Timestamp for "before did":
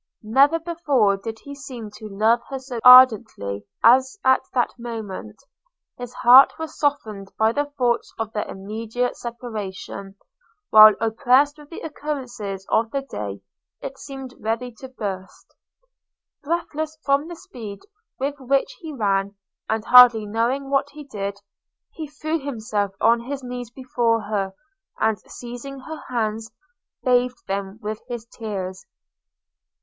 0.57-1.37